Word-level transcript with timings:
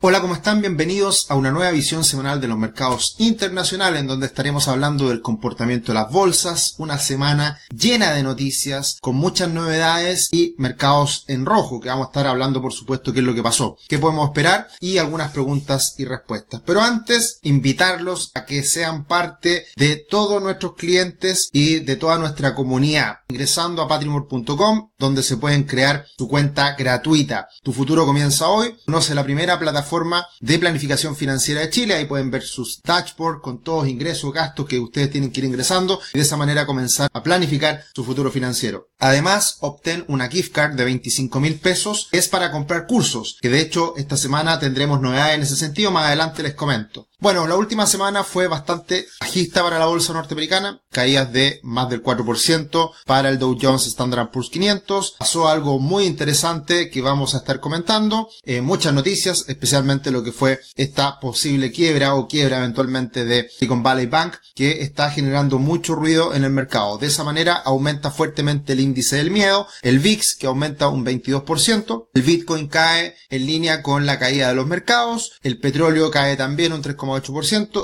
Hola, 0.00 0.20
¿cómo 0.20 0.34
están? 0.34 0.60
Bienvenidos 0.60 1.28
a 1.28 1.34
una 1.34 1.50
nueva 1.50 1.72
visión 1.72 2.04
semanal 2.04 2.40
de 2.40 2.46
los 2.46 2.56
mercados 2.56 3.16
internacionales 3.18 4.00
en 4.00 4.06
donde 4.06 4.26
estaremos 4.26 4.68
hablando 4.68 5.08
del 5.08 5.22
comportamiento 5.22 5.90
de 5.90 5.98
las 5.98 6.12
bolsas, 6.12 6.76
una 6.78 6.98
semana 6.98 7.58
llena 7.76 8.12
de 8.12 8.22
noticias, 8.22 8.98
con 9.00 9.16
muchas 9.16 9.48
novedades 9.48 10.28
y 10.30 10.54
mercados 10.56 11.24
en 11.26 11.44
rojo, 11.44 11.80
que 11.80 11.88
vamos 11.88 12.06
a 12.06 12.10
estar 12.10 12.28
hablando 12.28 12.62
por 12.62 12.72
supuesto 12.72 13.12
qué 13.12 13.18
es 13.18 13.24
lo 13.26 13.34
que 13.34 13.42
pasó, 13.42 13.76
qué 13.88 13.98
podemos 13.98 14.28
esperar 14.28 14.68
y 14.78 14.98
algunas 14.98 15.32
preguntas 15.32 15.96
y 15.98 16.04
respuestas. 16.04 16.62
Pero 16.64 16.80
antes, 16.80 17.40
invitarlos 17.42 18.30
a 18.36 18.44
que 18.44 18.62
sean 18.62 19.04
parte 19.04 19.66
de 19.74 19.96
todos 19.96 20.40
nuestros 20.40 20.76
clientes 20.76 21.50
y 21.52 21.80
de 21.80 21.96
toda 21.96 22.18
nuestra 22.18 22.54
comunidad, 22.54 23.16
ingresando 23.28 23.82
a 23.82 23.88
patrimor.com, 23.88 24.90
donde 24.96 25.24
se 25.24 25.38
pueden 25.38 25.64
crear 25.64 26.06
su 26.16 26.28
cuenta 26.28 26.76
gratuita. 26.76 27.48
Tu 27.64 27.72
futuro 27.72 28.06
comienza 28.06 28.46
hoy, 28.46 28.76
conoce 28.86 29.16
la 29.16 29.24
primera 29.24 29.58
plataforma 29.58 29.87
forma 29.88 30.26
de 30.40 30.58
planificación 30.58 31.16
financiera 31.16 31.62
de 31.62 31.70
Chile. 31.70 31.94
Ahí 31.94 32.04
pueden 32.04 32.30
ver 32.30 32.42
sus 32.42 32.80
dashboard 32.82 33.40
con 33.40 33.62
todos 33.62 33.88
ingresos, 33.88 34.32
gastos 34.32 34.66
que 34.66 34.78
ustedes 34.78 35.10
tienen 35.10 35.32
que 35.32 35.40
ir 35.40 35.46
ingresando 35.46 36.00
y 36.14 36.18
de 36.18 36.24
esa 36.24 36.36
manera 36.36 36.66
comenzar 36.66 37.08
a 37.12 37.22
planificar 37.22 37.84
su 37.94 38.04
futuro 38.04 38.30
financiero. 38.30 38.88
Además, 38.98 39.58
obtén 39.60 40.04
una 40.08 40.28
gift 40.28 40.52
card 40.52 40.74
de 40.74 40.84
25 40.84 41.40
mil 41.40 41.58
pesos. 41.58 42.08
Es 42.12 42.28
para 42.28 42.50
comprar 42.50 42.86
cursos, 42.86 43.38
que 43.40 43.48
de 43.48 43.60
hecho 43.60 43.94
esta 43.96 44.16
semana 44.16 44.58
tendremos 44.58 45.00
novedades 45.00 45.36
en 45.36 45.42
ese 45.42 45.56
sentido. 45.56 45.90
Más 45.90 46.06
adelante 46.06 46.42
les 46.42 46.54
comento. 46.54 47.08
Bueno, 47.20 47.48
la 47.48 47.56
última 47.56 47.86
semana 47.86 48.22
fue 48.22 48.46
bastante 48.46 49.08
bajista 49.20 49.64
para 49.64 49.80
la 49.80 49.86
bolsa 49.86 50.12
norteamericana, 50.12 50.80
caídas 50.90 51.32
de 51.32 51.60
más 51.62 51.88
del 51.88 52.02
4% 52.02 52.90
para 53.06 53.28
el 53.28 53.38
Dow 53.38 53.56
Jones 53.60 53.86
Standard 53.86 54.30
Poor's 54.30 54.50
500. 54.50 55.16
Pasó 55.18 55.48
algo 55.48 55.78
muy 55.78 56.04
interesante 56.04 56.90
que 56.90 57.02
vamos 57.02 57.34
a 57.34 57.38
estar 57.38 57.60
comentando, 57.60 58.28
eh, 58.44 58.60
muchas 58.60 58.94
noticias, 58.94 59.44
especialmente 59.48 60.10
lo 60.10 60.22
que 60.22 60.32
fue 60.32 60.60
esta 60.76 61.20
posible 61.20 61.72
quiebra 61.72 62.14
o 62.14 62.28
quiebra 62.28 62.58
eventualmente 62.58 63.24
de 63.24 63.48
Silicon 63.50 63.82
Valley 63.82 64.06
Bank, 64.06 64.36
que 64.54 64.82
está 64.82 65.10
generando 65.10 65.58
mucho 65.58 65.94
ruido 65.94 66.34
en 66.34 66.44
el 66.44 66.50
mercado. 66.50 66.98
De 66.98 67.06
esa 67.06 67.24
manera 67.24 67.54
aumenta 67.54 68.10
fuertemente 68.10 68.72
el 68.72 68.80
índice 68.80 69.16
del 69.16 69.30
miedo, 69.30 69.66
el 69.82 69.98
VIX 69.98 70.36
que 70.36 70.46
aumenta 70.46 70.88
un 70.88 71.04
22%, 71.04 72.08
el 72.14 72.22
Bitcoin 72.22 72.68
cae 72.68 73.14
en 73.30 73.46
línea 73.46 73.82
con 73.82 74.06
la 74.06 74.18
caída 74.18 74.48
de 74.48 74.54
los 74.54 74.66
mercados, 74.66 75.32
el 75.42 75.58
petróleo 75.58 76.10
cae 76.10 76.36
también 76.36 76.72
un 76.72 76.82
3, 76.82 76.96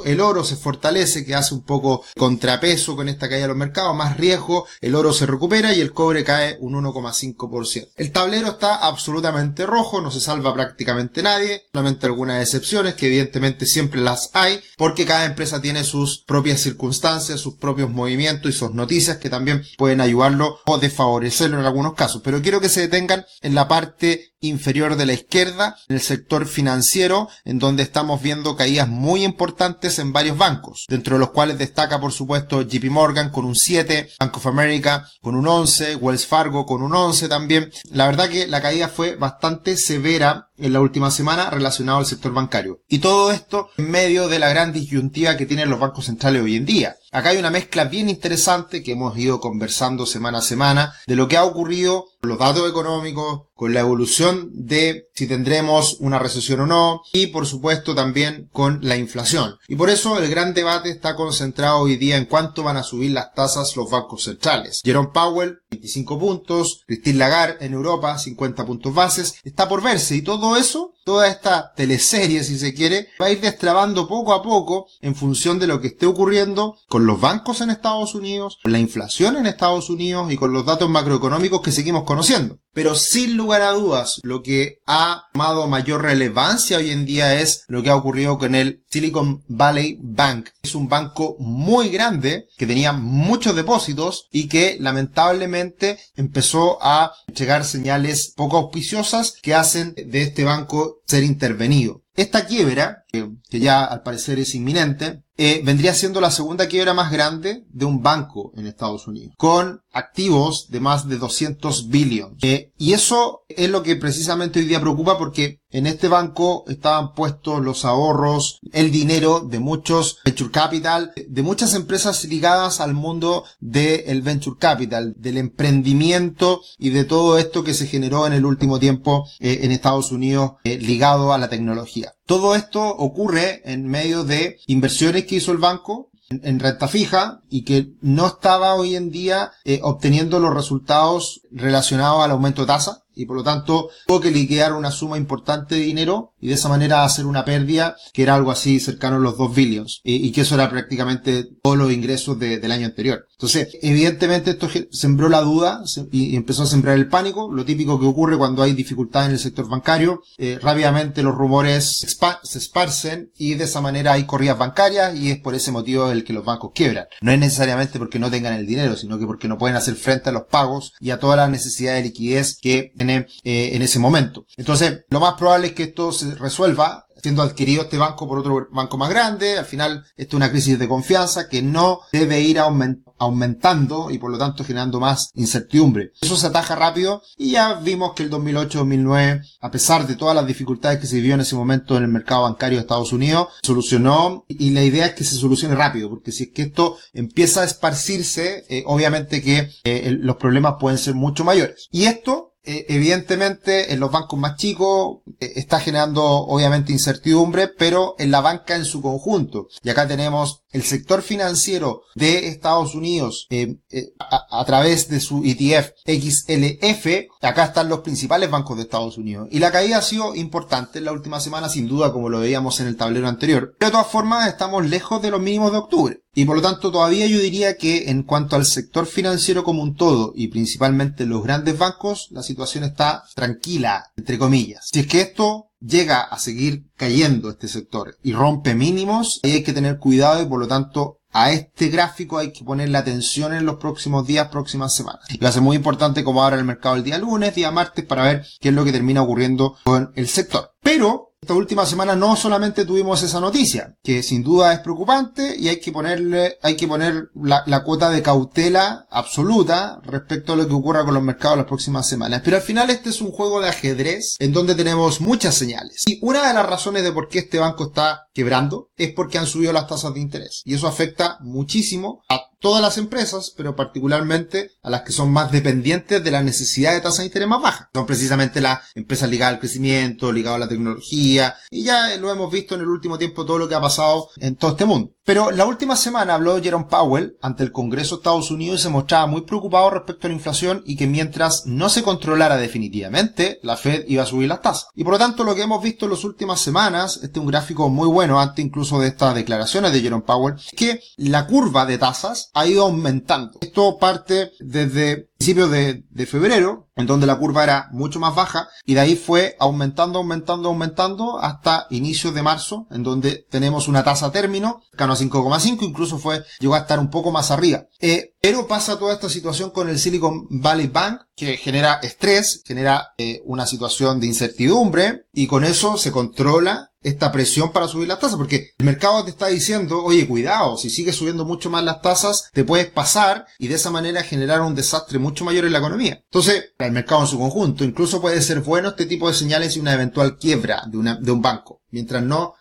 el 0.05 0.21
oro 0.21 0.45
se 0.45 0.57
fortalece, 0.57 1.25
que 1.25 1.35
hace 1.35 1.55
un 1.55 1.63
poco 1.63 2.05
contrapeso 2.17 2.94
con 2.97 3.09
esta 3.09 3.29
caída 3.29 3.43
de 3.43 3.49
los 3.49 3.57
mercados, 3.57 3.95
más 3.95 4.17
riesgo, 4.17 4.67
el 4.81 4.95
oro 4.95 5.13
se 5.13 5.27
recupera 5.27 5.73
y 5.73 5.81
el 5.81 5.93
cobre 5.93 6.25
cae 6.25 6.57
un 6.61 6.75
1,5%. 6.75 7.89
El 7.97 8.13
tablero 8.13 8.49
está 8.49 8.77
absolutamente 8.77 9.67
rojo, 9.67 10.01
no 10.01 10.11
se 10.11 10.21
salva 10.21 10.55
prácticamente 10.55 11.23
nadie, 11.23 11.65
solamente 11.73 12.07
algunas 12.07 12.43
excepciones, 12.43 12.95
que 12.95 13.07
evidentemente 13.07 13.67
siempre 13.67 14.01
las 14.01 14.31
hay, 14.35 14.61
porque 14.77 15.07
cada 15.07 15.25
empresa 15.25 15.61
tiene 15.61 15.85
sus 15.85 16.25
propias 16.25 16.61
circunstancias, 16.61 17.41
sus 17.41 17.55
propios 17.57 17.91
movimientos 17.91 18.51
y 18.51 18.57
sus 18.57 18.73
noticias 18.73 19.19
que 19.19 19.31
también 19.31 19.65
pueden 19.79 20.01
ayudarlo 20.01 20.59
o 20.67 20.79
desfavorecerlo 20.79 21.59
en 21.59 21.67
algunos 21.67 21.95
casos. 21.95 22.23
Pero 22.25 22.43
quiero 22.43 22.61
que 22.61 22.69
se 22.69 22.83
detengan 22.83 23.25
en 23.43 23.55
la 23.55 23.69
parte 23.69 24.34
inferior 24.49 24.97
de 24.97 25.07
la 25.07 25.13
izquierda, 25.13 25.77
en 25.89 25.97
el 25.97 26.03
sector 26.03 26.47
financiero, 26.47 27.29
en 27.45 27.59
donde 27.59 27.83
estamos 27.83 28.23
viendo 28.23 28.57
caídas 28.57 28.89
muy 28.89 29.25
importantes 29.25 29.99
en 29.99 30.13
varios 30.13 30.39
bancos, 30.39 30.87
dentro 30.89 31.17
de 31.17 31.21
los 31.21 31.31
cuales 31.31 31.59
destaca 31.59 32.01
por 32.01 32.13
supuesto 32.13 32.63
JP 32.63 32.85
Morgan 32.91 33.31
con 33.31 33.45
un 33.45 33.55
7, 33.55 34.11
Bank 34.19 34.37
of 34.37 34.47
America 34.47 35.09
con 35.23 35.35
un 35.35 35.47
11, 35.47 35.97
Wells 35.97 36.27
Fargo 36.27 36.67
con 36.67 36.83
un 36.83 36.95
11 36.95 37.29
también. 37.29 37.71
La 37.91 38.07
verdad 38.07 38.29
que 38.29 38.47
la 38.47 38.63
caída 38.63 38.89
fue 38.89 39.17
bastante 39.17 39.77
severa 39.77 40.49
en 40.59 40.73
la 40.73 40.81
última 40.81 41.11
semana 41.11 41.51
relacionado 41.51 41.99
al 41.99 42.07
sector 42.07 42.33
bancario. 42.33 42.81
Y 42.89 42.99
todo 42.99 43.33
esto 43.33 43.71
en 43.77 43.91
medio 43.91 44.29
de 44.29 44.39
la 44.39 44.49
gran 44.49 44.73
disyuntiva 44.73 45.37
que 45.37 45.47
tienen 45.47 45.71
los 45.71 45.81
bancos 45.81 46.07
centrales 46.07 46.43
hoy 46.43 46.57
en 46.57 46.65
día. 46.65 46.97
Acá 47.11 47.31
hay 47.31 47.39
una 47.39 47.51
mezcla 47.51 47.85
bien 47.85 48.09
interesante 48.09 48.83
que 48.83 48.93
hemos 48.93 49.17
ido 49.17 49.41
conversando 49.41 50.07
semana 50.07 50.39
a 50.39 50.43
semana 50.43 50.95
de 51.07 51.17
lo 51.17 51.29
que 51.29 51.37
ha 51.37 51.45
ocurrido 51.45 52.07
con 52.21 52.31
los 52.31 52.39
datos 52.39 52.69
económicos, 52.69 53.43
con 53.55 53.73
la 53.73 53.81
evolución 53.81 54.51
de 54.53 55.09
si 55.15 55.27
tendremos 55.27 55.97
una 56.01 56.19
recesión 56.19 56.61
o 56.61 56.67
no 56.67 57.03
y 57.13 57.29
por 57.29 57.47
supuesto 57.47 57.95
también 57.95 58.49
con 58.53 58.81
la 58.83 58.97
inflación. 58.97 59.57
Y 59.69 59.77
por 59.77 59.91
eso 59.91 60.19
el 60.19 60.29
gran 60.29 60.55
debate 60.55 60.91
está 60.91 61.15
concentrado 61.15 61.79
hoy 61.79 61.97
día 61.97 62.17
en 62.17 62.27
cuánto 62.27 62.63
van 62.63 62.77
a 62.77 62.83
subir 62.83 63.13
las 63.13 63.33
tasas 63.35 63.77
los 63.77 63.91
bancos 63.91 64.25
centrales. 64.25 64.81
Jerome 64.85 65.11
Powell 65.13 65.59
25 65.71 66.19
puntos, 66.19 66.83
Christine 66.87 67.19
Lagarde 67.19 67.65
en 67.65 67.75
Europa 67.75 68.19
50 68.19 68.67
puntos 68.67 68.95
bases, 68.95 69.37
está 69.45 69.69
por 69.69 69.83
verse 69.83 70.17
y 70.17 70.23
todo 70.23 70.57
eso 70.57 70.94
toda 71.05 71.29
esta 71.29 71.73
teleserie, 71.75 72.43
si 72.45 72.59
se 72.59 72.75
quiere, 72.75 73.09
va 73.21 73.27
a 73.27 73.31
ir 73.31 73.41
destrabando 73.41 74.09
poco 74.09 74.33
a 74.33 74.43
poco 74.43 74.87
en 75.01 75.15
función 75.15 75.59
de 75.59 75.67
lo 75.67 75.81
que 75.81 75.89
esté 75.89 76.07
ocurriendo 76.07 76.77
con 76.89 77.07
los 77.07 77.21
bancos 77.21 77.61
en 77.61 77.71
Estados 77.71 78.15
Unidos, 78.15 78.59
con 78.63 78.73
la 78.73 78.79
inflación 78.79 79.37
en 79.37 79.47
Estados 79.47 79.91
Unidos 79.91 80.33
y 80.33 80.37
con 80.37 80.53
los 80.53 80.65
datos 80.65 80.89
macroeconómicos 80.89 81.61
que 81.61 81.73
seguimos 81.73 82.05
conociendo. 82.05 82.59
Pero 82.73 82.95
sin 82.97 83.37
lugar 83.37 83.63
a 83.63 83.71
dudas, 83.73 84.21
lo 84.25 84.43
que 84.43 84.81
ha 84.87 85.29
tomado 85.33 85.69
mayor 85.69 86.03
relevancia 86.03 86.79
hoy 86.79 86.91
en 86.91 87.05
día 87.05 87.41
es 87.41 87.65
lo 87.69 87.83
que 87.83 87.91
ha 87.91 87.97
ocurrido 87.97 88.39
con 88.39 88.55
el 88.55 88.84
Silicon 88.95 89.43
Valley 89.49 89.99
Bank. 90.01 90.51
Es 90.63 90.77
un 90.77 90.89
banco 90.89 91.35
muy 91.41 91.89
grande 91.89 92.47
que 92.57 92.65
tenía 92.65 92.93
muchos 92.93 93.57
depósitos 93.57 94.29
y 94.31 94.47
que 94.47 94.77
lamentablemente 94.79 95.99
empezó 96.15 96.79
a 96.81 97.13
llegar 97.35 97.65
señales 97.65 98.33
poco 98.37 98.57
auspiciosas 98.57 99.35
que 99.43 99.57
hacen 99.57 99.95
de 99.97 100.23
este 100.23 100.45
banco 100.45 101.01
ser 101.07 101.25
intervenido. 101.25 102.05
Esta 102.17 102.47
quiebra, 102.47 103.05
que, 103.11 103.29
ya 103.51 103.85
al 103.85 104.03
parecer 104.03 104.39
es 104.39 104.55
inminente, 104.55 105.25
eh, 105.37 105.63
vendría 105.65 105.95
siendo 105.95 106.21
la 106.21 106.31
segunda 106.31 106.69
quiebra 106.69 106.95
más 106.95 107.11
grande 107.11 107.65
de 107.71 107.85
un 107.85 108.03
banco 108.05 108.53
en 108.55 108.69
Estados 108.69 109.09
Unidos, 109.09 109.35
con 109.37 109.81
activos 109.93 110.69
de 110.71 110.79
más 110.79 111.09
de 111.09 111.19
200 111.19 111.89
billones. 111.89 112.39
Eh, 112.43 112.73
y 112.79 112.93
eso 112.93 113.43
es 113.49 113.69
lo 113.69 113.83
que 113.83 113.97
precisamente 113.97 114.61
hoy 114.61 114.67
día 114.67 114.81
preocupa 114.81 115.19
porque 115.19 115.61
en 115.75 115.89
este 115.89 116.07
banco 116.07 116.65
estaban 116.69 117.15
puestos 117.15 117.61
los 117.61 117.85
ahorros, 117.85 118.61
el 118.73 118.93
dinero 118.93 119.41
de 119.41 119.59
muchos 119.59 120.21
venture 120.25 120.53
capital, 120.53 121.13
de 121.17 121.43
muchas 121.43 121.75
empresas 121.75 122.25
ligadas 122.27 122.81
al 122.81 122.95
mundo 122.95 123.45
del 123.59 124.23
venture 124.23 124.57
capital, 124.57 125.15
del 125.19 125.37
emprendimiento 125.37 126.61
y 126.79 126.91
de 126.91 127.03
todo 127.03 127.39
esto 127.39 127.65
que 127.65 127.75
se 127.75 127.89
generó 127.89 128.25
en 128.29 128.35
el 128.35 128.47
último 128.47 128.79
tiempo 128.79 129.27
eh, 129.41 129.61
en 129.63 129.73
Estados 129.73 130.13
Unidos 130.13 130.53
ligado 130.63 131.33
a 131.33 131.39
la 131.39 131.49
tecnología. 131.49 132.15
Todo 132.25 132.55
esto 132.55 132.81
ocurre 132.81 133.61
en 133.65 133.89
medio 133.89 134.23
de 134.23 134.59
inversiones 134.69 135.25
que 135.27 135.37
hizo 135.37 135.51
el 135.51 135.59
banco 135.59 136.13
en, 136.31 136.61
renta 136.61 136.87
fija 136.87 137.41
y 137.51 137.65
que 137.65 137.95
no 138.01 138.29
estaba 138.29 138.75
hoy 138.75 138.95
en 138.95 139.11
día 139.11 139.51
eh, 139.65 139.81
obteniendo 139.83 140.39
los 140.39 140.55
resultados 140.55 141.43
relacionados 141.51 142.25
al 142.25 142.31
aumento 142.31 142.63
de 142.63 142.69
tasa 142.69 143.04
y 143.15 143.27
por 143.27 143.37
lo 143.37 143.43
tanto 143.43 143.91
tuvo 144.07 144.21
que 144.21 144.31
liquidar 144.31 144.73
una 144.73 144.91
suma 144.91 145.19
importante 145.19 145.75
de 145.77 145.83
dinero 145.83 146.33
y 146.41 146.49
de 146.49 146.55
esa 146.55 146.69
manera 146.69 147.05
hacer 147.05 147.27
una 147.27 147.45
pérdida 147.45 147.97
que 148.13 148.23
era 148.23 148.35
algo 148.35 148.51
así 148.51 148.81
cercano 148.81 149.17
a 149.17 149.21
los 149.21 149.39
2 149.39 149.55
billions 149.55 150.01
y, 150.05 150.31
que 150.33 150.43
eso 150.43 150.57
era 150.57 150.69
prácticamente 150.71 151.45
todos 151.63 151.79
los 151.79 151.93
ingresos 151.93 152.39
del 152.39 152.71
año 152.73 152.87
anterior. 152.87 153.27
Entonces, 153.33 153.69
evidentemente 153.83 154.51
esto 154.51 154.69
sembró 154.91 155.29
la 155.29 155.41
duda 155.41 155.83
y 156.11 156.37
empezó 156.37 156.65
a 156.65 156.67
sembrar 156.67 156.97
el 156.97 157.09
pánico, 157.09 157.51
lo 157.53 157.65
típico 157.65 158.01
que 158.01 158.07
ocurre 158.07 158.37
cuando 158.37 158.63
hay 158.63 158.73
dificultades 158.73 159.29
en 159.29 159.35
el 159.35 159.39
sector 159.39 159.69
bancario, 159.69 160.23
eh, 160.39 160.59
rápidamente 160.61 161.23
los 161.23 161.35
rumores 161.35 161.99
se 161.99 162.59
esparcen 162.59 163.31
y 163.39 163.55
de 163.55 163.65
esa 163.65 163.81
manera 163.81 164.13
hay 164.13 164.25
corridas 164.25 164.59
bancarias 164.59 165.17
y 165.17 165.31
es 165.31 165.39
por 165.39 165.55
ese 165.55 165.73
motivo 165.73 166.11
el 166.11 166.25
que 166.25 166.33
los 166.33 166.45
bancos 166.45 166.73
quiebran. 166.75 167.07
No 167.21 167.33
es 167.33 167.39
necesariamente 167.39 167.99
porque 167.99 168.19
no 168.19 168.31
tengan 168.31 168.55
el 168.55 168.67
dinero, 168.67 168.97
sino 168.97 169.19
que 169.19 169.27
porque 169.27 169.49
no 169.49 169.59
pueden 169.59 169.77
hacer 169.77 169.95
frente 169.95 170.31
a 170.31 170.33
los 170.33 170.45
pagos 170.45 170.93
y 171.01 171.11
a 171.11 171.19
toda 171.19 171.37
la 171.37 171.49
necesidad 171.49 171.95
de 171.95 172.03
liquidez 172.03 172.59
que 172.61 172.93
eh, 173.11 173.27
en 173.45 173.83
ese 173.83 173.99
momento. 173.99 174.47
Entonces, 174.57 175.05
lo 175.11 175.21
más 175.21 175.35
probable 175.35 175.69
es 175.69 175.73
que 175.75 175.85
esto 175.85 176.13
se 176.13 176.35
resuelva 176.35 177.07
siendo 177.25 177.43
adquirido 177.43 177.85
este 177.85 177.97
banco 177.97 178.29
por 178.29 178.39
otro 178.39 178.69
banco 178.71 178.99
más 178.99 179.09
grande. 179.09 179.59
Al 179.59 179.65
final, 179.65 180.05
esto 180.15 180.37
es 180.37 180.39
una 180.39 180.51
crisis 180.51 180.79
de 180.79 180.87
confianza 180.87 181.49
que 181.49 181.63
no 181.63 182.01
debe 182.13 182.43
ir 182.43 182.59
aumentando 182.59 184.11
y 184.11 184.19
por 184.19 184.31
lo 184.31 184.37
tanto 184.37 184.63
generando 184.63 185.01
más 185.01 185.31
incertidumbre. 185.33 186.13
Eso 186.21 186.37
se 186.37 186.49
ataja 186.49 186.75
rápido 186.75 187.23
y 187.39 187.53
ya 187.53 187.75
vimos 187.81 188.13
que 188.13 188.25
el 188.25 188.31
2008-2009, 188.31 189.41
a 189.59 189.71
pesar 189.71 190.07
de 190.07 190.17
todas 190.17 190.37
las 190.37 190.47
dificultades 190.47 190.99
que 190.99 191.07
se 191.07 191.17
vivió 191.17 191.33
en 191.33 191.41
ese 191.41 191.57
momento 191.57 191.97
en 191.97 192.03
el 192.03 192.11
mercado 192.11 192.43
bancario 192.43 192.77
de 192.77 192.83
Estados 192.83 193.15
Unidos, 193.15 193.49
solucionó 193.63 194.45
y 194.47 194.71
la 194.71 194.83
idea 194.83 195.07
es 195.07 195.15
que 195.15 195.25
se 195.25 195.37
solucione 195.37 195.75
rápido, 195.75 196.11
porque 196.11 196.31
si 196.31 196.45
es 196.45 196.51
que 196.53 196.63
esto 196.63 196.99
empieza 197.15 197.63
a 197.63 197.65
esparcirse, 197.65 198.67
eh, 198.69 198.83
obviamente 198.87 199.41
que 199.41 199.71
eh, 199.85 200.15
los 200.21 200.37
problemas 200.37 200.75
pueden 200.79 200.99
ser 200.99 201.15
mucho 201.15 201.43
mayores. 201.43 201.89
Y 201.91 202.05
esto 202.05 202.54
eh, 202.65 202.87
evidentemente 202.89 203.93
en 203.93 204.01
los 204.01 204.11
bancos 204.11 204.39
más 204.39 204.57
chicos 204.57 205.19
eh, 205.39 205.53
está 205.57 205.81
generando 205.81 206.25
obviamente 206.25 206.93
incertidumbre, 206.93 207.69
pero 207.69 208.15
en 208.19 208.31
la 208.31 208.41
banca 208.41 208.75
en 208.75 208.85
su 208.87 209.03
conjunto. 209.03 209.69
Y 209.83 209.91
acá 209.91 210.09
tenemos 210.09 210.64
el 210.75 210.83
sector 210.83 211.23
financiero 211.23 212.03
de 212.17 212.49
Estados 212.49 212.97
Unidos 212.97 213.47
eh, 213.49 213.77
eh, 213.91 214.13
a, 214.19 214.61
a, 214.61 214.65
través 214.65 215.09
de 215.09 215.21
su 215.21 215.45
ETF 215.45 215.93
XLF, 216.05 217.07
acá 217.41 217.65
están 217.65 217.89
los 217.89 218.01
principales 218.01 218.51
bancos 218.51 218.77
de 218.77 218.83
Estados 218.83 219.17
Unidos. 219.17 219.49
Y 219.53 219.61
la 219.61 219.71
caída 219.71 219.99
ha 219.99 220.03
sido 220.03 220.35
importante 220.35 220.99
en 220.99 221.05
la 221.05 221.13
última 221.13 221.39
semana, 221.39 221.69
sin 221.69 221.87
duda, 221.87 222.13
como 222.13 222.29
lo 222.29 222.41
veíamos 222.41 222.81
en 222.81 222.89
el 222.89 222.97
tablero 222.97 223.29
anterior. 223.29 223.77
Pero 223.79 223.91
de 223.91 223.93
todas 223.93 224.11
formas, 224.11 224.49
estamos 224.49 224.85
lejos 224.85 225.23
de 225.23 225.31
los 225.31 225.41
mínimos 225.41 225.71
de 225.71 225.79
octubre. 225.79 226.21
Y 226.35 226.45
por 226.45 226.57
lo 226.57 226.63
tanto, 226.63 226.91
todavía 226.91 227.29
yo 227.29 227.39
diría 227.39 227.77
que 227.77 228.11
en 228.11 228.25
cuanto 228.25 228.57
al 228.57 228.67
sector 228.67 229.07
financiero 229.07 229.63
como 229.63 229.83
un 229.83 229.95
todo, 229.95 230.33
y 230.35 230.49
principalmente 230.49 231.27
los 231.27 231.45
grandes 231.45 231.79
bancos, 231.79 232.29
la 232.33 232.43
situación 232.43 232.83
está 232.83 233.23
tranquila, 233.37 234.11
entre 234.17 234.39
comillas. 234.39 234.89
Si 234.93 234.99
es 235.01 235.07
que 235.07 235.21
esto 235.21 235.71
llega 235.85 236.21
a 236.21 236.39
seguir 236.39 236.87
cayendo 236.97 237.51
este 237.51 237.69
sector 237.69 238.17
y 238.23 238.33
rompe 238.33 238.75
mínimos, 238.75 239.41
ahí 239.43 239.53
hay 239.53 239.63
que 239.63 239.73
tener 239.73 239.99
cuidado 239.99 240.43
y 240.43 240.47
por 240.47 240.61
lo 240.61 240.69
tanto 240.69 241.19
a 241.33 241.51
este 241.51 241.89
gráfico 241.89 242.39
hay 242.39 242.53
que 242.53 242.65
ponerle 242.65 242.97
atención 242.97 243.53
en 243.55 243.67
los 243.67 243.77
próximos 243.77 244.27
días, 244.27 244.49
próximas 244.49 244.95
semanas. 244.95 245.25
Lo 245.41 245.49
hace 245.49 245.61
muy 245.61 245.77
importante 245.77 246.23
como 246.23 246.43
ahora 246.43 246.57
el 246.57 246.65
mercado 246.65 246.95
el 246.95 247.03
día 247.03 247.19
lunes, 247.19 247.57
día 247.57 247.73
martes, 247.73 248.05
para 248.05 248.23
ver 248.23 248.47
qué 248.61 248.69
es 248.69 248.75
lo 248.75 248.85
que 248.85 248.93
termina 248.93 249.23
ocurriendo 249.23 249.77
con 249.83 250.13
el 250.15 250.29
sector. 250.29 250.71
Pero 250.81 251.34
esta 251.45 251.55
última 251.55 251.85
semana 251.85 252.17
no 252.17 252.37
solamente 252.37 252.87
tuvimos 252.87 253.23
esa 253.23 253.39
noticia, 253.39 253.95
que 254.03 254.23
sin 254.23 254.43
duda 254.43 254.73
es 254.73 254.81
preocupante 254.81 255.55
y 255.59 255.69
hay 255.69 255.79
que 255.79 255.93
ponerle, 255.93 256.57
hay 256.63 256.75
que 256.75 256.89
poner 256.89 257.29
la, 257.35 257.63
la, 257.67 257.85
cuota 257.85 258.09
de 258.09 258.23
cautela 258.23 259.07
absoluta 259.11 260.01
respecto 260.05 260.55
a 260.55 260.57
lo 260.57 260.67
que 260.67 260.73
ocurra 260.73 261.05
con 261.05 261.13
los 261.13 261.23
mercados 261.23 261.59
las 261.59 261.67
próximas 261.67 262.09
semanas. 262.09 262.41
Pero 262.43 262.57
al 262.57 262.63
final 262.63 262.89
este 262.89 263.11
es 263.11 263.21
un 263.21 263.31
juego 263.31 263.61
de 263.61 263.69
ajedrez 263.69 264.37
en 264.39 264.55
donde 264.55 264.75
tenemos 264.75 265.21
muchas 265.21 265.55
señales. 265.55 266.03
Y 266.07 266.19
una 266.23 266.49
de 266.49 266.55
las 266.55 266.67
razones 266.67 267.05
de 267.05 267.13
por 267.13 267.29
qué 267.29 267.41
este 267.41 267.59
banco 267.59 267.89
está 267.89 268.24
quebrando 268.35 268.91
es 268.97 269.13
porque 269.13 269.39
han 269.39 269.47
subido 269.47 269.73
las 269.73 269.87
tasas 269.87 270.13
de 270.13 270.21
interés. 270.21 270.63
Y 270.65 270.75
eso 270.75 270.87
afecta 270.87 271.39
muchísimo 271.41 272.23
a 272.29 272.51
todas 272.65 272.81
las 272.81 272.97
empresas, 272.97 273.53
pero 273.55 273.77
particularmente 273.77 274.71
a 274.83 274.89
las 274.89 275.03
que 275.03 275.13
son 275.13 275.31
más 275.31 275.53
dependientes 275.53 276.25
de 276.25 276.31
la 276.31 276.43
necesidad 276.43 276.95
de 276.95 277.03
tasa 277.03 277.21
de 277.21 277.27
interés 277.27 277.47
más 277.47 277.61
baja. 277.61 277.91
Son 277.93 278.07
precisamente 278.07 278.63
las 278.63 278.81
empresas 278.95 279.29
ligadas 279.29 279.55
al 279.55 279.61
crecimiento, 279.61 280.33
ligadas 280.33 280.57
a 280.57 280.61
la 280.61 280.69
tecnología, 280.69 281.55
y 281.71 281.85
ya 281.85 282.17
lo 282.17 282.33
hemos 282.33 282.51
visto 282.51 282.75
en 282.75 282.81
el 282.81 282.89
último 282.89 283.19
tiempo 283.19 283.45
todo 283.45 283.59
lo 283.59 283.69
que 283.69 283.75
ha 283.75 283.83
pasado 283.83 284.29
en 284.39 284.57
todo 284.57 284.71
este 284.71 284.87
mundo. 284.87 285.13
Pero 285.27 285.51
la 285.51 285.65
última 285.65 285.97
semana 285.97 286.35
habló 286.35 286.63
Jerome 286.63 286.87
Powell 286.89 287.39
ante 287.41 287.63
el 287.65 287.73
Congreso 287.73 288.17
de 288.17 288.21
Estados 288.21 288.51
Unidos 288.51 288.81
y 288.81 288.83
se 288.83 288.91
mostraba 288.91 289.27
muy 289.27 289.43
preocupado 289.43 289.91
respecto 289.91 290.27
a 290.27 290.29
la 290.29 290.37
inflación 290.37 290.83
y 290.87 290.97
que 290.97 291.07
mientras 291.07 291.67
no 291.67 291.89
se 291.89 292.03
controlara 292.03 292.59
definitivamente, 292.59 293.59
la 293.63 293.77
Fed 293.77 294.05
iba 294.07 294.23
a 294.23 294.27
subir 294.27 294.49
las 294.49 294.61
tasas. 294.61 294.89
Y 294.95 295.03
por 295.03 295.15
lo 295.15 295.19
tanto 295.19 295.45
lo 295.45 295.55
que 295.55 295.63
hemos 295.63 295.83
visto 295.83 296.05
en 296.05 296.13
las 296.13 296.25
últimas 296.25 296.61
semanas, 296.61 297.21
este 297.23 297.39
es 297.39 297.43
un 297.43 297.47
gráfico 297.47 297.89
muy 297.89 298.09
bueno 298.25 298.41
antes 298.41 298.65
incluso 298.65 299.01
de 299.01 299.09
estas 299.09 299.35
declaraciones 299.35 299.93
de 299.93 300.01
Jerome 300.01 300.25
Powell, 300.25 300.57
que 300.77 301.01
la 301.17 301.47
curva 301.47 301.85
de 301.85 301.99
tasas 301.99 302.51
ha 302.55 302.67
ido 302.67 302.85
aumentando. 302.85 303.59
Esto 303.61 303.99
parte 303.99 304.53
desde 304.61 305.29
principios 305.37 305.71
de, 305.71 306.05
de, 306.09 306.27
febrero, 306.27 306.89
en 306.97 307.07
donde 307.07 307.27
la 307.27 307.37
curva 307.37 307.65
era 307.65 307.89
mucho 307.93 308.19
más 308.19 308.35
baja, 308.35 308.69
y 308.87 308.95
de 308.95 309.01
ahí 309.01 309.17
fue 309.17 309.57
aumentando, 309.61 310.21
aumentando, 310.21 310.71
aumentando 310.71 311.39
hasta 311.39 311.87
inicios 311.91 312.35
de 312.35 312.43
marzo, 312.43 312.87
en 312.91 313.03
donde 313.03 313.45
tenemos 313.51 313.89
una 313.89 314.05
tasa 314.05 314.33
término, 314.33 314.81
cercano 314.91 315.13
a 315.13 315.17
5,5, 315.17 315.83
incluso 315.83 316.19
fue, 316.19 316.43
llegó 316.61 316.77
a 316.77 316.79
estar 316.79 316.99
un 316.99 317.11
poco 317.11 317.31
más 317.31 317.51
arriba. 317.51 317.85
Eh, 318.01 318.34
pero 318.45 318.67
pasa 318.67 318.99
toda 318.99 319.15
esta 319.15 319.31
situación 319.31 319.71
con 319.71 319.89
el 319.89 319.99
Silicon 319.99 320.47
Valley 320.51 320.89
Bank, 320.89 321.23
que 321.35 321.57
genera 321.57 321.95
estrés, 322.03 322.63
genera 322.67 323.15
eh, 323.17 323.41
una 323.47 323.67
situación 323.67 324.21
de 324.21 324.27
incertidumbre, 324.27 325.25
y 325.33 325.47
con 325.47 325.65
eso 325.65 325.97
se 325.97 326.13
controla 326.13 326.93
esta 327.01 327.33
presión 327.33 327.73
para 327.73 327.89
subir 327.89 328.07
las 328.07 328.19
tasas, 328.19 328.37
porque 328.37 328.75
el 328.77 328.85
mercado 328.85 329.25
te 329.25 329.31
está 329.31 329.47
diciendo, 329.47 330.05
oye, 330.05 330.29
cuidado, 330.29 330.77
si 330.77 330.91
sigues 330.91 331.17
subiendo 331.17 331.47
mucho 331.47 331.71
más 331.71 331.85
las 331.85 332.03
tasas, 332.03 332.51
te 332.53 332.65
puedes 332.65 332.91
pasar 332.91 333.47
y 333.59 333.69
de 333.69 333.77
esa 333.77 333.91
manera 333.91 334.23
generar 334.23 334.61
un 334.61 334.75
desastre 334.75 335.19
mucho 335.19 335.47
mayor 335.47 335.65
en 335.65 335.73
la 335.73 335.79
economía. 335.79 336.21
Entonces, 336.25 336.75
el 336.79 336.93
mercado 336.93 337.23
en 337.23 337.29
su 337.29 337.39
conjunto, 337.39 337.83
incluso 337.83 338.21
puede 338.21 338.43
ser 338.43 338.61
bueno 338.61 338.91
este 338.91 339.07
tipo 339.07 339.27
de 339.27 339.35
señales 339.35 339.75
y 339.75 339.81
una 339.81 339.95
eventual 339.95 340.37
quiebra 340.37 340.83
de 340.87 341.33
un 341.33 341.41
banco 341.41 341.81
mientras 341.95 342.23
no, 342.25 342.55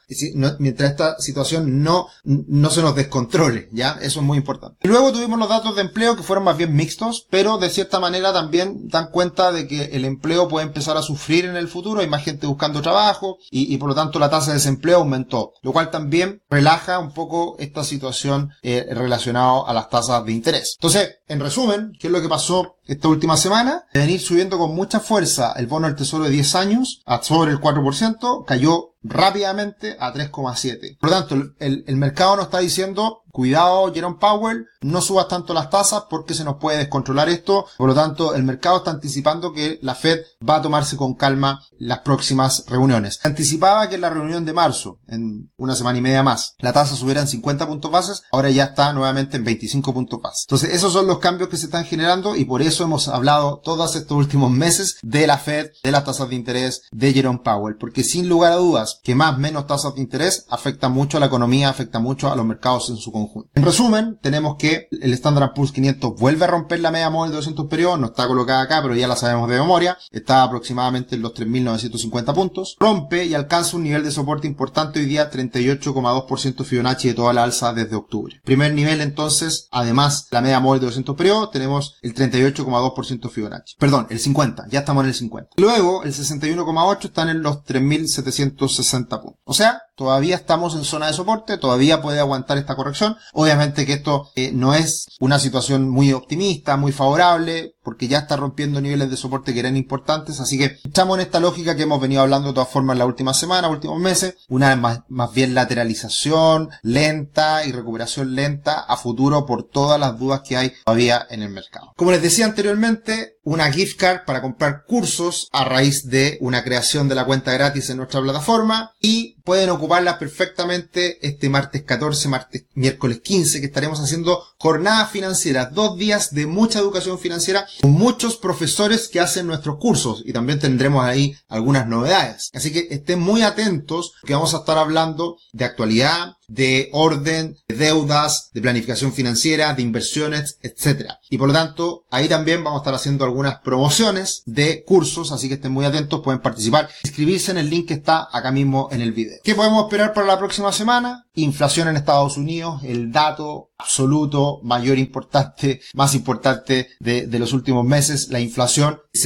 mientras 0.59 0.91
esta 0.91 1.17
situación 1.19 1.81
no, 1.81 2.07
no 2.23 2.69
se 2.69 2.83
nos 2.83 2.95
descontrole, 2.95 3.67
¿ya? 3.71 3.97
Eso 3.99 4.19
es 4.19 4.25
muy 4.25 4.37
importante. 4.37 4.77
Y 4.83 4.87
luego 4.87 5.11
tuvimos 5.11 5.39
los 5.39 5.49
datos 5.49 5.75
de 5.75 5.81
empleo 5.81 6.15
que 6.15 6.21
fueron 6.21 6.45
más 6.45 6.55
bien 6.55 6.75
mixtos, 6.75 7.25
pero 7.31 7.57
de 7.57 7.71
cierta 7.71 7.99
manera 7.99 8.31
también 8.31 8.87
dan 8.87 9.09
cuenta 9.09 9.51
de 9.51 9.67
que 9.67 9.85
el 9.85 10.05
empleo 10.05 10.47
puede 10.47 10.67
empezar 10.67 10.95
a 10.97 11.01
sufrir 11.01 11.45
en 11.45 11.55
el 11.55 11.67
futuro, 11.67 12.01
hay 12.01 12.07
más 12.07 12.23
gente 12.23 12.45
buscando 12.45 12.81
trabajo 12.83 13.37
y, 13.49 13.75
por 13.77 13.89
lo 13.89 13.95
tanto 13.95 14.19
la 14.19 14.29
tasa 14.29 14.51
de 14.51 14.57
desempleo 14.57 14.97
aumentó, 14.97 15.53
lo 15.63 15.73
cual 15.73 15.89
también 15.89 16.43
relaja 16.49 16.99
un 16.99 17.11
poco 17.11 17.55
esta 17.57 17.83
situación 17.83 18.51
eh, 18.61 18.85
relacionada 18.91 19.63
a 19.65 19.73
las 19.73 19.89
tasas 19.89 20.23
de 20.25 20.31
interés. 20.31 20.75
Entonces, 20.77 21.17
en 21.27 21.39
resumen, 21.39 21.93
¿qué 21.99 22.07
es 22.07 22.13
lo 22.13 22.21
que 22.21 22.29
pasó 22.29 22.75
esta 22.85 23.07
última 23.07 23.35
semana? 23.35 23.85
De 23.93 24.01
venir 24.01 24.21
subiendo 24.21 24.59
con 24.59 24.75
mucha 24.75 24.99
fuerza 24.99 25.53
el 25.53 25.65
bono 25.65 25.87
del 25.87 25.95
tesoro 25.95 26.25
de 26.25 26.29
10 26.29 26.55
años 26.55 27.01
a 27.05 27.23
sobre 27.23 27.51
el 27.51 27.59
4%, 27.59 28.45
cayó 28.45 28.92
rápidamente 29.03 29.97
a 29.99 30.13
3,7. 30.13 30.97
Por 30.99 31.09
lo 31.09 31.15
tanto, 31.17 31.53
el, 31.59 31.83
el, 31.85 31.95
mercado 31.97 32.37
nos 32.37 32.45
está 32.45 32.59
diciendo, 32.59 33.22
cuidado 33.33 33.91
Jerome 33.91 34.17
Powell, 34.19 34.67
no 34.81 35.01
subas 35.01 35.27
tanto 35.27 35.53
las 35.55 35.71
tasas 35.71 36.03
porque 36.07 36.35
se 36.35 36.43
nos 36.43 36.57
puede 36.57 36.77
descontrolar 36.77 37.29
esto. 37.29 37.65
Por 37.77 37.89
lo 37.89 37.95
tanto, 37.95 38.35
el 38.35 38.43
mercado 38.43 38.77
está 38.77 38.91
anticipando 38.91 39.51
que 39.51 39.79
la 39.81 39.95
Fed 39.95 40.19
va 40.47 40.57
a 40.57 40.61
tomarse 40.61 40.95
con 40.95 41.15
calma 41.15 41.59
las 41.79 41.99
próximas 41.99 42.63
reuniones. 42.67 43.19
Anticipaba 43.23 43.89
que 43.89 43.95
en 43.95 44.01
la 44.01 44.11
reunión 44.11 44.45
de 44.45 44.53
marzo, 44.53 44.99
en 45.07 45.51
una 45.57 45.75
semana 45.75 45.97
y 45.97 46.01
media 46.01 46.21
más, 46.21 46.55
la 46.59 46.73
tasa 46.73 46.95
subiera 46.95 47.21
en 47.21 47.27
50 47.27 47.67
puntos 47.67 47.91
bases, 47.91 48.21
ahora 48.31 48.51
ya 48.51 48.65
está 48.65 48.93
nuevamente 48.93 49.37
en 49.37 49.43
25 49.43 49.93
puntos 49.93 50.21
bases. 50.21 50.45
Entonces, 50.47 50.69
esos 50.69 50.93
son 50.93 51.07
los 51.07 51.17
cambios 51.17 51.49
que 51.49 51.57
se 51.57 51.65
están 51.65 51.85
generando 51.85 52.35
y 52.35 52.45
por 52.45 52.61
eso 52.61 52.83
hemos 52.83 53.07
hablado 53.07 53.61
todos 53.63 53.95
estos 53.95 54.15
últimos 54.15 54.51
meses 54.51 54.99
de 55.01 55.25
la 55.25 55.39
Fed, 55.39 55.71
de 55.83 55.91
las 55.91 56.05
tasas 56.05 56.29
de 56.29 56.35
interés, 56.35 56.83
de 56.91 57.11
Jerome 57.11 57.41
Powell, 57.43 57.77
porque 57.77 58.03
sin 58.03 58.29
lugar 58.29 58.51
a 58.51 58.57
dudas, 58.57 58.99
que 59.03 59.15
más 59.15 59.39
menos 59.39 59.65
tasas 59.65 59.95
de 59.95 60.01
interés 60.01 60.45
afecta 60.49 60.87
mucho 60.87 61.17
a 61.17 61.19
la 61.19 61.25
economía, 61.25 61.69
afecta 61.69 61.97
mucho 61.97 62.31
a 62.31 62.35
los 62.35 62.45
mercados 62.45 62.89
en 62.89 62.97
su 62.97 63.11
conjunto. 63.11 63.22
En 63.55 63.63
resumen, 63.63 64.19
tenemos 64.21 64.55
que 64.57 64.87
el 64.91 65.13
Standard 65.13 65.53
Poor's 65.53 65.71
500 65.71 66.15
vuelve 66.19 66.45
a 66.45 66.47
romper 66.47 66.79
la 66.79 66.91
media 66.91 67.09
móvil 67.09 67.31
de 67.31 67.37
200 67.37 67.67
periodos, 67.67 67.99
no 67.99 68.07
está 68.07 68.27
colocada 68.27 68.61
acá, 68.61 68.81
pero 68.81 68.95
ya 68.95 69.07
la 69.07 69.15
sabemos 69.15 69.49
de 69.49 69.59
memoria, 69.59 69.97
está 70.11 70.43
aproximadamente 70.43 71.15
en 71.15 71.21
los 71.21 71.33
3.950 71.33 72.33
puntos, 72.33 72.75
rompe 72.79 73.25
y 73.25 73.33
alcanza 73.33 73.77
un 73.77 73.83
nivel 73.83 74.03
de 74.03 74.11
soporte 74.11 74.47
importante 74.47 74.99
hoy 74.99 75.05
día 75.05 75.31
38,2% 75.31 76.63
Fibonacci 76.63 77.09
de 77.09 77.13
toda 77.13 77.33
la 77.33 77.43
alza 77.43 77.73
desde 77.73 77.95
octubre. 77.95 78.41
Primer 78.43 78.73
nivel 78.73 79.01
entonces, 79.01 79.67
además 79.71 80.27
la 80.31 80.41
media 80.41 80.59
móvil 80.59 80.81
de 80.81 80.87
200 80.87 81.15
periodos, 81.15 81.51
tenemos 81.51 81.95
el 82.01 82.13
38,2% 82.13 83.29
Fibonacci. 83.29 83.75
Perdón, 83.77 84.07
el 84.09 84.19
50, 84.19 84.67
ya 84.69 84.79
estamos 84.79 85.03
en 85.03 85.09
el 85.09 85.15
50. 85.15 85.49
Luego, 85.57 86.03
el 86.03 86.13
61,8 86.13 87.05
están 87.05 87.29
en 87.29 87.41
los 87.41 87.63
3.760 87.63 88.83
60 88.83 89.21
puntos. 89.21 89.41
O 89.45 89.53
sea, 89.53 89.83
todavía 89.95 90.35
estamos 90.35 90.75
en 90.75 90.83
zona 90.83 91.07
de 91.07 91.13
soporte, 91.13 91.57
todavía 91.57 92.01
puede 92.01 92.19
aguantar 92.19 92.57
esta 92.57 92.75
corrección. 92.75 93.15
Obviamente 93.33 93.85
que 93.85 93.93
esto 93.93 94.31
eh, 94.35 94.51
no 94.53 94.73
es 94.73 95.07
una 95.19 95.39
situación 95.39 95.89
muy 95.89 96.13
optimista, 96.13 96.77
muy 96.77 96.91
favorable, 96.91 97.75
porque 97.83 98.07
ya 98.07 98.19
está 98.19 98.37
rompiendo 98.37 98.81
niveles 98.81 99.09
de 99.09 99.17
soporte 99.17 99.53
que 99.53 99.59
eran 99.59 99.77
importantes, 99.77 100.39
así 100.39 100.57
que 100.57 100.77
estamos 100.83 101.17
en 101.17 101.25
esta 101.25 101.39
lógica 101.39 101.75
que 101.75 101.83
hemos 101.83 102.01
venido 102.01 102.21
hablando 102.21 102.49
de 102.49 102.53
todas 102.53 102.69
formas 102.69 102.95
en 102.95 102.99
la 102.99 103.05
última 103.05 103.33
semana, 103.33 103.67
últimos 103.67 103.99
meses, 103.99 104.35
una 104.47 104.69
vez 104.69 104.77
más, 104.77 104.99
más 105.09 105.33
bien 105.33 105.53
lateralización 105.53 106.69
lenta 106.81 107.65
y 107.65 107.71
recuperación 107.71 108.35
lenta 108.35 108.79
a 108.79 108.97
futuro 108.97 109.45
por 109.45 109.63
todas 109.63 109.99
las 109.99 110.17
dudas 110.17 110.41
que 110.47 110.57
hay 110.57 110.73
todavía 110.85 111.25
en 111.29 111.41
el 111.41 111.49
mercado. 111.49 111.93
Como 111.95 112.11
les 112.11 112.21
decía 112.21 112.45
anteriormente, 112.45 113.37
una 113.43 113.71
gift 113.71 113.99
card 113.99 114.25
para 114.25 114.41
comprar 114.41 114.85
cursos 114.85 115.49
a 115.51 115.65
raíz 115.65 116.09
de 116.09 116.37
una 116.41 116.63
creación 116.63 117.09
de 117.09 117.15
la 117.15 117.25
cuenta 117.25 117.53
gratis 117.53 117.89
en 117.89 117.97
nuestra 117.97 118.21
plataforma 118.21 118.93
y 119.01 119.35
pueden 119.43 119.69
ocuparla 119.69 120.17
perfectamente 120.17 121.25
este 121.27 121.49
martes 121.49 121.83
14, 121.83 122.29
martes, 122.29 122.65
miércoles 122.73 123.19
15 123.21 123.59
que 123.59 123.67
estaremos 123.67 123.99
haciendo 123.99 124.43
jornadas 124.57 125.11
financieras, 125.11 125.73
dos 125.73 125.97
días 125.97 126.33
de 126.33 126.47
mucha 126.47 126.79
educación 126.79 127.19
financiera 127.19 127.67
con 127.81 127.91
muchos 127.91 128.37
profesores 128.37 129.09
que 129.09 129.19
hacen 129.19 129.47
nuestros 129.47 129.77
cursos 129.77 130.23
y 130.25 130.31
también 130.31 130.59
tendremos 130.59 131.03
ahí 131.03 131.35
algunas 131.49 131.87
novedades. 131.87 132.49
Así 132.53 132.71
que 132.71 132.87
estén 132.89 133.19
muy 133.19 133.41
atentos 133.41 134.13
que 134.25 134.33
vamos 134.33 134.53
a 134.53 134.59
estar 134.59 134.77
hablando 134.77 135.37
de 135.51 135.65
actualidad, 135.65 136.37
de 136.53 136.89
orden, 136.91 137.57
de 137.67 137.75
deudas, 137.75 138.51
de 138.53 138.61
planificación 138.61 139.11
financiera, 139.11 139.73
de 139.73 139.81
inversiones, 139.81 140.59
etc. 140.61 141.13
Y 141.29 141.37
por 141.37 141.47
lo 141.47 141.53
tanto, 141.53 142.05
ahí 142.11 142.27
también 142.27 142.63
vamos 142.63 142.79
a 142.79 142.81
estar 142.83 142.93
haciendo 142.93 143.25
algunas 143.25 143.59
promociones 143.59 144.43
de 144.45 144.83
cursos, 144.83 145.31
así 145.31 145.47
que 145.47 145.55
estén 145.55 145.71
muy 145.71 145.85
atentos, 145.85 146.21
pueden 146.21 146.41
participar, 146.41 146.89
inscribirse 147.03 147.51
en 147.51 147.57
el 147.57 147.69
link 147.69 147.87
que 147.87 147.95
está 147.95 148.27
acá 148.31 148.51
mismo 148.51 148.89
en 148.91 149.01
el 149.01 149.13
video. 149.13 149.39
¿Qué 149.43 149.55
podemos 149.55 149.83
esperar 149.83 150.13
para 150.13 150.27
la 150.27 150.37
próxima 150.37 150.71
semana? 150.71 151.25
Inflación 151.33 151.87
en 151.87 151.97
Estados 151.97 152.37
Unidos, 152.37 152.81
el 152.83 153.11
dato 153.11 153.71
absoluto, 153.79 154.59
mayor 154.63 154.97
importante, 154.97 155.81
más 155.93 156.13
importante 156.15 156.89
de, 156.99 157.27
los 157.39 157.53
últimos 157.53 157.85
meses, 157.85 158.29
la 158.29 158.39
inflación, 158.39 158.99
que 159.11 159.19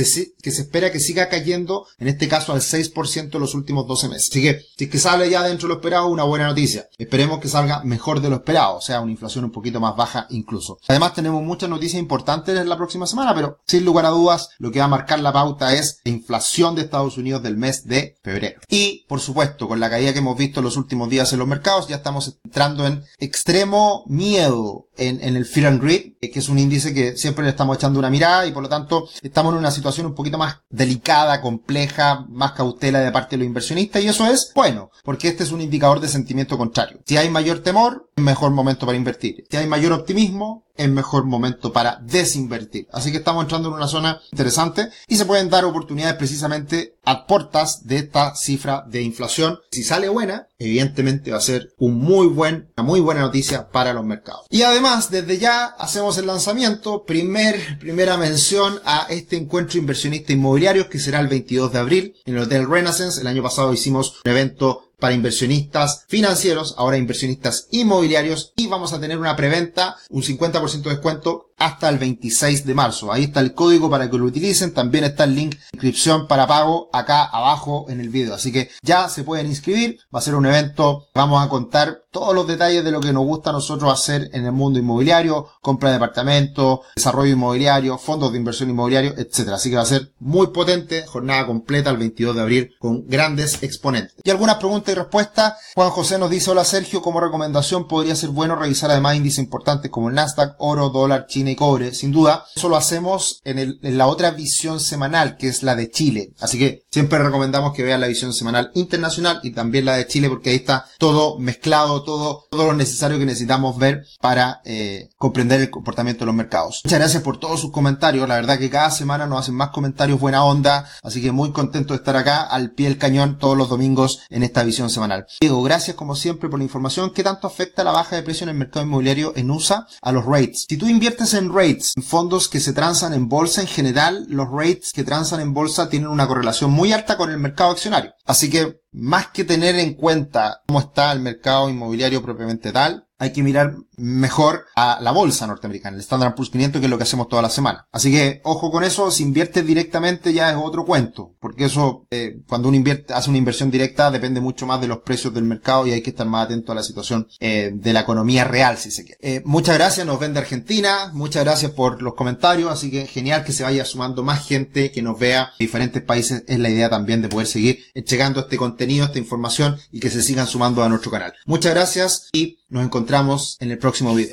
se 0.52 0.62
espera 0.62 0.92
que 0.92 1.00
siga 1.00 1.30
cayendo, 1.30 1.86
en 2.00 2.08
este 2.08 2.28
caso 2.28 2.54
al 2.54 2.62
6% 2.62 3.36
en 3.36 3.40
los 3.40 3.54
últimos 3.54 3.88
12 3.88 4.10
meses. 4.10 4.30
Así 4.32 4.42
que, 4.42 4.62
si 4.78 4.86
es 4.86 4.90
que 4.90 4.98
sale 4.98 5.30
ya 5.30 5.44
dentro 5.44 5.68
de 5.68 5.74
lo 5.74 5.80
esperado, 5.80 6.08
una 6.08 6.24
buena 6.24 6.48
noticia. 6.48 6.88
Esperemos 7.18 7.42
que 7.42 7.48
salga 7.48 7.82
mejor 7.84 8.22
de 8.22 8.30
lo 8.30 8.36
esperado, 8.36 8.76
o 8.76 8.82
sea, 8.82 9.02
una 9.02 9.12
inflación 9.12 9.44
un 9.44 9.52
poquito 9.52 9.80
más 9.80 9.96
baja 9.96 10.28
incluso. 10.30 10.78
Además, 10.88 11.16
tenemos 11.16 11.42
muchas 11.42 11.68
noticias 11.68 12.00
importantes 12.00 12.56
en 12.56 12.70
la 12.70 12.78
próxima 12.78 13.08
semana, 13.08 13.34
pero 13.34 13.58
sin 13.66 13.84
lugar 13.86 14.06
a 14.06 14.10
dudas, 14.10 14.52
lo 14.60 14.72
que 14.72 14.78
va 14.78 14.86
a 14.86 14.90
marcar 14.90 15.20
la 15.20 15.34
pauta 15.34 15.74
es 15.74 16.00
la 16.04 16.12
inflación 16.12 16.76
de 16.76 16.84
Estados 16.84 17.18
Unidos 17.18 17.42
del 17.42 17.58
mes 17.58 17.88
de 17.88 18.18
febrero. 18.22 18.62
Y, 18.70 19.04
por 19.08 19.20
supuesto, 19.20 19.68
con 19.68 19.80
la 19.80 19.90
caída 19.90 20.14
que 20.14 20.20
hemos 20.20 20.38
visto 20.38 20.60
en 20.60 20.66
los 20.66 20.78
últimos 20.78 21.10
días 21.10 21.34
en 21.34 21.40
los 21.40 21.48
mercados, 21.48 21.88
ya 21.88 21.96
estamos 21.96 22.38
entrando 22.46 22.86
en 22.86 23.04
extremo 23.18 24.04
miedo 24.06 24.88
en, 24.96 25.20
en 25.24 25.36
el 25.36 25.46
Fear 25.46 25.68
and 25.68 25.82
Greed, 25.82 26.14
eh, 26.22 26.30
que 26.30 26.40
es 26.40 26.50
un 26.50 26.60
índice 26.60 26.94
que 26.94 27.18
siempre 27.18 27.44
le 27.44 27.52
estamos 27.52 27.78
echando 27.78 28.00
una 28.00 28.10
mirada 28.10 28.46
y 28.46 28.52
por 28.52 28.64
lo 28.64 28.70
tanto 28.70 29.08
estamos 29.22 29.54
en 29.54 29.60
una 29.60 29.72
situación 29.72 30.08
un 30.08 30.16
poquito 30.16 30.38
más 30.38 30.58
delicada, 30.70 31.42
compleja, 31.42 32.26
más 32.30 32.52
cautela 32.54 33.00
de 33.00 33.12
parte 33.12 33.36
de 33.36 33.40
los 33.40 33.48
inversionistas 33.48 34.04
y 34.04 34.08
eso 34.08 34.26
es 34.28 34.52
bueno, 34.54 34.92
porque 35.04 35.30
este 35.30 35.44
es 35.44 35.52
un 35.52 35.62
indicador 35.62 36.00
de 36.00 36.10
sentimiento 36.10 36.58
contrario. 36.58 37.00
Si 37.08 37.16
hay 37.16 37.30
mayor 37.30 37.60
temor, 37.60 38.07
mejor 38.18 38.52
momento 38.52 38.86
para 38.86 38.98
invertir. 38.98 39.46
Si 39.50 39.58
hay 39.58 39.68
mayor 39.68 39.94
optimismo, 39.94 40.66
es 40.76 40.90
mejor 40.90 41.26
momento 41.26 41.74
para 41.74 42.00
desinvertir. 42.04 42.88
Así 42.92 43.12
que 43.12 43.18
estamos 43.18 43.44
entrando 43.44 43.70
en 43.70 43.76
una 43.76 43.88
zona 43.88 44.22
interesante 44.32 44.90
y 45.08 45.18
se 45.18 45.26
pueden 45.26 45.50
dar 45.50 45.66
oportunidades 45.66 46.16
precisamente 46.16 46.98
a 47.04 47.26
portas 47.26 47.88
de 47.88 47.98
esta 47.98 48.36
cifra 48.36 48.84
de 48.88 49.02
inflación. 49.02 49.60
Si 49.72 49.84
sale 49.84 50.08
buena, 50.10 50.48
evidentemente 50.60 51.32
va 51.32 51.38
a 51.38 51.42
ser 51.42 51.74
un 51.78 51.96
muy 51.96 52.28
buen, 52.28 52.72
una 52.78 52.86
muy 52.86 53.00
buena 53.00 53.22
noticia 53.22 53.70
para 53.70 53.94
los 53.94 54.06
mercados. 54.06 54.46
Y 54.50 54.62
además, 54.62 55.10
desde 55.10 55.40
ya 55.40 55.66
hacemos 55.66 56.18
el 56.18 56.28
lanzamiento, 56.28 57.06
primer, 57.06 57.80
primera 57.80 58.18
mención 58.18 58.80
a 58.86 59.08
este 59.10 59.36
encuentro 59.36 59.80
inversionista 59.80 60.34
inmobiliario 60.34 60.90
que 60.90 61.00
será 61.00 61.20
el 61.20 61.28
22 61.28 61.72
de 61.72 61.80
abril 61.80 62.16
en 62.26 62.36
el 62.36 62.44
Hotel 62.44 62.70
Renaissance. 62.70 63.20
El 63.20 63.28
año 63.28 63.42
pasado 63.42 63.74
hicimos 63.74 64.20
un 64.24 64.32
evento 64.32 64.84
para 65.00 65.14
inversionistas 65.14 66.06
financieros, 66.08 66.74
ahora 66.78 66.98
inversionistas 66.98 67.68
inmobiliarios 67.70 68.07
y 68.56 68.68
vamos 68.68 68.94
a 68.94 69.00
tener 69.00 69.18
una 69.18 69.36
preventa, 69.36 69.98
un 70.10 70.24
50% 70.24 70.82
de 70.82 70.90
descuento 70.90 71.47
hasta 71.58 71.90
el 71.90 71.98
26 71.98 72.66
de 72.66 72.74
marzo. 72.74 73.12
Ahí 73.12 73.26
está 73.26 73.40
el 73.40 73.54
código 73.54 73.90
para 73.90 74.10
que 74.10 74.18
lo 74.18 74.26
utilicen. 74.26 74.74
También 74.74 75.04
está 75.04 75.24
el 75.24 75.36
link 75.36 75.56
de 75.56 75.66
inscripción 75.74 76.28
para 76.28 76.48
pago 76.48 76.90
acá 76.94 77.24
abajo 77.24 77.88
en 77.90 78.00
el 78.00 78.10
video. 78.10 78.36
Así 78.36 78.52
que 78.52 78.70
ya 78.84 79.10
se 79.10 79.24
pueden 79.24 79.48
inscribir. 79.48 80.00
Va 80.14 80.20
a 80.20 80.22
ser 80.22 80.36
un 80.36 80.46
evento. 80.46 81.08
Vamos 81.14 81.44
a 81.44 81.50
contar 81.50 82.04
todos 82.12 82.34
los 82.34 82.48
detalles 82.48 82.84
de 82.84 82.92
lo 82.92 83.00
que 83.00 83.14
nos 83.14 83.26
gusta 83.26 83.50
a 83.50 83.54
nosotros 83.54 83.92
hacer 83.92 84.30
en 84.34 84.46
el 84.46 84.52
mundo 84.52 84.80
inmobiliario, 84.80 85.50
compra 85.62 85.90
de 85.90 85.96
departamentos, 85.96 86.80
desarrollo 86.96 87.34
inmobiliario, 87.34 87.98
fondos 87.98 88.32
de 88.32 88.40
inversión 88.40 88.70
inmobiliario, 88.70 89.14
etc. 89.18 89.50
Así 89.50 89.70
que 89.70 89.76
va 89.76 89.84
a 89.84 89.86
ser 89.86 90.14
muy 90.20 90.48
potente. 90.48 91.06
Jornada 91.06 91.46
completa 91.46 91.90
el 91.90 91.98
22 91.98 92.36
de 92.36 92.42
abril 92.42 92.76
con 92.80 93.08
grandes 93.08 93.62
exponentes. 93.62 94.16
Y 94.24 94.30
algunas 94.30 94.56
preguntas 94.56 94.94
y 94.94 94.98
respuestas. 94.98 95.54
Juan 95.76 95.90
José 95.90 96.18
nos 96.18 96.30
dice, 96.30 96.52
hola 96.52 96.66
Sergio, 96.66 97.02
como 97.02 97.20
recomendación 97.20 97.88
podría 97.88 98.16
ser 98.16 98.30
bueno 98.30 98.56
revisar 98.56 98.90
además 98.92 99.16
índices 99.16 99.40
importantes 99.40 99.92
como 99.92 100.10
el 100.10 100.16
Nasdaq, 100.16 100.56
oro, 100.58 100.90
dólar, 100.90 101.28
China 101.28 101.47
y 101.52 101.56
cobre, 101.56 101.94
sin 101.94 102.12
duda. 102.12 102.46
Eso 102.56 102.70
lo 102.70 102.78
hacemos 102.78 103.42
en, 103.44 103.60
el, 103.60 103.80
en 103.84 103.98
la 103.98 104.08
otra 104.08 104.32
visión 104.32 104.80
semanal, 104.80 105.38
que 105.38 105.48
es 105.48 105.64
la 105.64 105.76
de 105.76 105.90
Chile. 105.90 106.34
Así 106.40 106.58
que 106.58 106.86
siempre 106.92 107.20
recomendamos 107.20 107.74
que 107.74 107.84
vean 107.84 108.02
la 108.02 108.08
visión 108.08 108.34
semanal 108.34 108.72
internacional 108.74 109.40
y 109.44 109.52
también 109.52 109.86
la 109.86 109.96
de 109.96 110.08
Chile, 110.08 110.30
porque 110.30 110.52
ahí 110.52 110.58
está 110.58 110.86
todo 110.98 111.40
mezclado, 111.40 112.04
todo, 112.04 112.46
todo 112.50 112.68
lo 112.68 112.74
necesario 112.74 113.20
que 113.20 113.26
necesitamos 113.26 113.78
ver 113.78 114.06
para 114.22 114.62
eh, 114.66 115.10
comprender 115.18 115.62
el 115.62 115.70
comportamiento 115.70 116.22
de 116.22 116.28
los 116.28 116.36
mercados. 116.36 116.82
Muchas 116.84 117.00
gracias 117.00 117.24
por 117.24 117.40
todos 117.40 117.60
sus 117.62 117.72
comentarios. 117.72 118.28
La 118.28 118.36
verdad 118.36 118.60
que 118.60 118.70
cada 118.70 118.92
semana 118.92 119.28
nos 119.28 119.40
hacen 119.40 119.56
más 119.56 119.70
comentarios 119.70 120.20
buena 120.20 120.44
onda. 120.44 120.90
Así 121.04 121.22
que 121.22 121.32
muy 121.32 121.52
contento 121.52 121.94
de 121.94 121.98
estar 121.98 122.16
acá 122.16 122.42
al 122.42 122.72
pie 122.72 122.90
del 122.90 122.98
cañón 122.98 123.38
todos 123.38 123.58
los 123.58 123.70
domingos 123.70 124.22
en 124.30 124.44
esta 124.44 124.64
visión 124.64 124.90
semanal. 124.90 125.26
Diego, 125.40 125.62
gracias 125.64 125.96
como 125.96 126.16
siempre 126.16 126.50
por 126.50 126.60
la 126.60 126.64
información. 126.66 127.12
¿Qué 127.14 127.24
tanto 127.24 127.48
afecta 127.48 127.84
la 127.84 127.92
baja 127.92 128.16
de 128.16 128.24
precio 128.24 128.44
en 128.44 128.50
el 128.50 128.56
mercado 128.56 128.86
inmobiliario 128.86 129.34
en 129.36 129.52
USA 129.52 129.88
a 130.02 130.12
los 130.12 130.26
rates? 130.26 130.66
Si 130.68 130.78
tú 130.78 130.88
inviertes 130.88 131.34
en 131.38 132.04
fondos 132.04 132.50
que 132.50 132.60
se 132.60 132.74
transan 132.74 133.14
en 133.14 133.28
bolsa 133.28 133.62
en 133.62 133.68
general, 133.68 134.26
los 134.30 134.48
rates 134.50 134.92
que 134.94 135.04
transan 135.04 135.40
en 135.40 135.54
bolsa 135.54 135.90
tienen 135.90 136.10
una 136.10 136.28
correlación 136.28 136.72
muy 136.72 136.92
alta 136.92 137.18
con 137.18 137.32
el 137.32 137.38
mercado 137.38 137.72
accionario. 137.72 138.12
Así 138.26 138.50
que 138.50 138.82
más 138.92 139.28
que 139.28 139.44
tener 139.44 139.76
en 139.76 139.94
cuenta 139.94 140.62
cómo 140.68 140.80
está 140.80 141.12
el 141.12 141.20
mercado 141.20 141.70
inmobiliario 141.70 142.22
propiamente 142.22 142.72
tal, 142.72 143.07
hay 143.20 143.34
que 143.34 143.44
mirar 143.44 143.76
mejor 143.98 144.66
a 144.76 145.00
la 145.02 145.12
bolsa 145.12 145.48
norteamericana, 145.48 145.96
el 145.96 146.02
Standard 146.02 146.36
Poor's 146.36 146.52
500, 146.52 146.80
que 146.80 146.86
es 146.86 146.90
lo 146.90 146.98
que 146.98 147.04
hacemos 147.04 147.28
toda 147.28 147.42
la 147.42 147.50
semana. 147.50 147.88
Así 147.92 148.12
que, 148.12 148.42
ojo 148.44 148.72
con 148.72 148.84
eso, 148.84 149.10
si 149.12 149.24
inviertes 149.24 149.66
directamente 149.66 150.34
ya 150.34 150.52
es 150.52 150.58
otro 150.58 150.86
cuento, 150.86 151.36
porque 151.40 151.66
eso, 151.66 152.06
eh, 152.12 152.42
cuando 152.48 152.70
uno 152.70 152.78
invierte, 152.78 153.14
hace 153.14 153.30
una 153.30 153.40
inversión 153.40 153.72
directa, 153.72 154.12
depende 154.12 154.40
mucho 154.40 154.68
más 154.68 154.80
de 154.82 154.88
los 154.88 155.00
precios 155.00 155.34
del 155.34 155.46
mercado 155.46 155.88
y 155.88 155.92
hay 155.92 156.02
que 156.02 156.12
estar 156.12 156.28
más 156.28 156.46
atento 156.46 156.72
a 156.72 156.76
la 156.76 156.84
situación 156.84 157.28
eh, 157.40 157.72
de 157.74 157.94
la 157.94 158.02
economía 158.02 158.44
real, 158.44 158.78
si 158.78 158.92
se 158.92 159.04
quiere. 159.04 159.18
Eh, 159.22 159.42
muchas 159.46 159.76
gracias, 159.76 160.06
nos 160.06 160.20
ven 160.20 160.34
de 160.34 160.40
Argentina, 160.40 161.12
muchas 161.14 161.44
gracias 161.44 161.72
por 161.72 162.02
los 162.02 162.14
comentarios, 162.14 162.72
así 162.72 162.92
que 162.92 163.08
genial 163.08 163.44
que 163.44 163.52
se 163.52 163.64
vaya 163.64 163.84
sumando 163.86 164.24
más 164.24 164.46
gente 164.46 164.92
que 164.92 165.02
nos 165.02 165.18
vea 165.18 165.52
de 165.58 165.66
diferentes 165.66 166.04
países, 166.04 166.44
es 166.48 166.60
la 166.60 166.70
idea 166.70 166.90
también 166.90 167.22
de 167.22 167.30
poder 167.30 167.48
seguir 167.48 167.80
llegando 167.94 168.42
este 168.42 168.58
contenido, 168.58 169.06
esta 169.06 169.20
información 169.20 169.78
y 169.92 170.00
que 170.00 170.10
se 170.10 170.22
sigan 170.22 170.48
sumando 170.48 170.84
a 170.84 170.90
nuestro 170.90 171.12
canal. 171.12 171.34
Muchas 171.46 171.74
gracias 171.74 172.30
y 172.32 172.60
nos 172.70 172.84
encontramos 172.84 173.58
en 173.60 173.72
el 173.72 173.78
próximo 173.78 174.14
video. 174.14 174.26